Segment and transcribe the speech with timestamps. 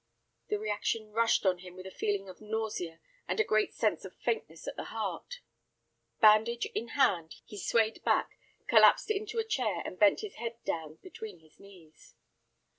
[0.47, 4.17] The reaction rushed on him with a feeling of nausea and a great sense of
[4.17, 5.41] faintness at the heart.
[6.19, 8.31] Bandage in hand, he swayed back,
[8.67, 12.15] collapsed into a chair, and bent his head down between his knees.